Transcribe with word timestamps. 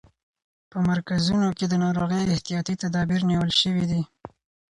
په 0.71 0.77
مرکزونو 0.89 1.49
کې 1.57 1.65
د 1.67 1.73
ناروغۍ 1.83 2.23
احتیاطي 2.29 2.73
تدابیر 2.83 3.21
نیول 3.29 3.51
شوي 3.61 3.85
دي. 3.91 4.01